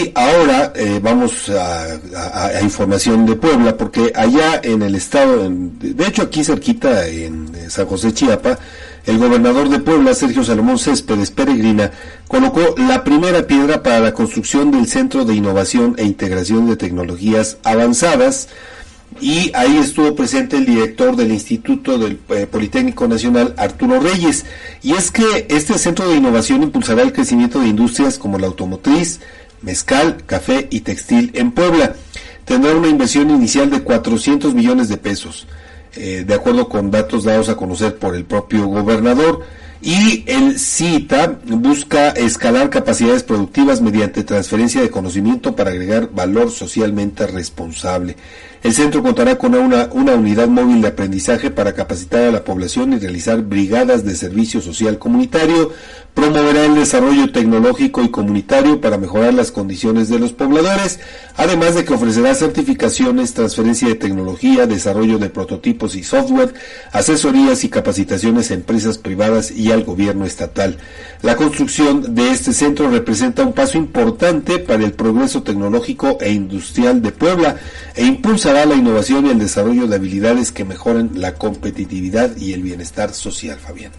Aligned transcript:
Y 0.00 0.12
ahora 0.14 0.72
eh, 0.76 0.98
vamos 1.02 1.50
a, 1.50 2.62
información 2.62 3.26
de 3.26 3.36
Puebla, 3.36 3.76
porque 3.76 4.12
allá 4.14 4.58
en 4.62 4.80
el 4.80 4.94
estado, 4.94 5.46
de 5.50 6.06
hecho 6.06 6.22
aquí 6.22 6.42
cerquita 6.42 7.06
en 7.06 7.52
San 7.68 7.86
José 7.86 8.14
Chiapa, 8.14 8.58
el 9.04 9.18
gobernador 9.18 9.68
de 9.68 9.78
Puebla, 9.78 10.14
Sergio 10.14 10.42
Salomón 10.42 10.78
Céspedes 10.78 11.30
Peregrina, 11.30 11.90
colocó 12.28 12.74
la 12.78 13.04
primera 13.04 13.46
piedra 13.46 13.82
para 13.82 14.00
la 14.00 14.14
construcción 14.14 14.70
del 14.70 14.86
Centro 14.86 15.26
de 15.26 15.34
Innovación 15.34 15.94
e 15.98 16.04
Integración 16.04 16.66
de 16.66 16.76
Tecnologías 16.76 17.58
Avanzadas, 17.62 18.48
y 19.20 19.50
ahí 19.54 19.76
estuvo 19.76 20.14
presente 20.14 20.56
el 20.56 20.64
director 20.64 21.14
del 21.14 21.32
Instituto 21.32 21.98
del 21.98 22.20
eh, 22.30 22.46
Politécnico 22.46 23.06
Nacional, 23.06 23.54
Arturo 23.58 24.00
Reyes. 24.00 24.46
Y 24.82 24.92
es 24.92 25.10
que 25.10 25.46
este 25.50 25.76
centro 25.78 26.08
de 26.08 26.16
innovación 26.16 26.62
impulsará 26.62 27.02
el 27.02 27.12
crecimiento 27.12 27.60
de 27.60 27.68
industrias 27.68 28.18
como 28.18 28.38
la 28.38 28.46
automotriz, 28.46 29.20
mezcal, 29.62 30.24
café 30.26 30.68
y 30.70 30.80
textil 30.80 31.30
en 31.34 31.52
Puebla. 31.52 31.94
Tendrá 32.44 32.74
una 32.74 32.88
inversión 32.88 33.30
inicial 33.30 33.70
de 33.70 33.82
400 33.82 34.54
millones 34.54 34.88
de 34.88 34.96
pesos, 34.96 35.46
eh, 35.94 36.24
de 36.26 36.34
acuerdo 36.34 36.68
con 36.68 36.90
datos 36.90 37.24
dados 37.24 37.48
a 37.48 37.56
conocer 37.56 37.96
por 37.96 38.14
el 38.14 38.24
propio 38.24 38.66
gobernador. 38.66 39.44
Y 39.82 40.24
el 40.26 40.58
CITA 40.58 41.38
busca 41.46 42.10
escalar 42.10 42.68
capacidades 42.68 43.22
productivas 43.22 43.80
mediante 43.80 44.24
transferencia 44.24 44.82
de 44.82 44.90
conocimiento 44.90 45.56
para 45.56 45.70
agregar 45.70 46.10
valor 46.12 46.50
socialmente 46.50 47.26
responsable. 47.26 48.16
El 48.62 48.74
centro 48.74 49.02
contará 49.02 49.38
con 49.38 49.54
una, 49.54 49.88
una, 49.92 50.14
unidad 50.14 50.48
móvil 50.48 50.82
de 50.82 50.88
aprendizaje 50.88 51.50
para 51.50 51.72
capacitar 51.72 52.24
a 52.24 52.30
la 52.30 52.44
población 52.44 52.92
y 52.92 52.98
realizar 52.98 53.40
brigadas 53.40 54.04
de 54.04 54.14
servicio 54.14 54.60
social 54.60 54.98
comunitario, 54.98 55.72
promoverá 56.12 56.66
el 56.66 56.74
desarrollo 56.74 57.32
tecnológico 57.32 58.02
y 58.02 58.10
comunitario 58.10 58.80
para 58.82 58.98
mejorar 58.98 59.32
las 59.32 59.50
condiciones 59.50 60.10
de 60.10 60.18
los 60.18 60.32
pobladores, 60.32 61.00
además 61.36 61.74
de 61.74 61.86
que 61.86 61.94
ofrecerá 61.94 62.34
certificaciones, 62.34 63.32
transferencia 63.32 63.88
de 63.88 63.94
tecnología, 63.94 64.66
desarrollo 64.66 65.18
de 65.18 65.30
prototipos 65.30 65.94
y 65.94 66.02
software, 66.02 66.52
asesorías 66.92 67.64
y 67.64 67.70
capacitaciones 67.70 68.50
a 68.50 68.54
empresas 68.54 68.98
privadas 68.98 69.50
al 69.72 69.84
gobierno 69.84 70.24
estatal. 70.24 70.76
La 71.22 71.36
construcción 71.36 72.14
de 72.14 72.30
este 72.30 72.52
centro 72.52 72.90
representa 72.90 73.42
un 73.44 73.52
paso 73.52 73.78
importante 73.78 74.58
para 74.58 74.84
el 74.84 74.92
progreso 74.92 75.42
tecnológico 75.42 76.18
e 76.20 76.32
industrial 76.32 77.02
de 77.02 77.12
Puebla 77.12 77.56
e 77.94 78.04
impulsará 78.04 78.64
la 78.66 78.74
innovación 78.74 79.26
y 79.26 79.30
el 79.30 79.38
desarrollo 79.38 79.86
de 79.86 79.96
habilidades 79.96 80.52
que 80.52 80.64
mejoren 80.64 81.10
la 81.14 81.34
competitividad 81.34 82.36
y 82.36 82.54
el 82.54 82.62
bienestar 82.62 83.12
social, 83.12 83.58
Fabián. 83.58 83.92